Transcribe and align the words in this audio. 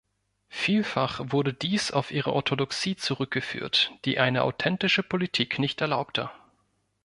Vielfach 0.49 1.19
wurde 1.25 1.53
dies 1.53 1.91
auf 1.91 2.09
ihre 2.09 2.33
Orthodoxie 2.33 2.95
zurückgeführt, 2.95 3.91
die 4.03 4.17
eine 4.17 4.41
authentische 4.41 5.03
Politik 5.03 5.59
nicht 5.59 5.79
erlaubte. 5.79 6.31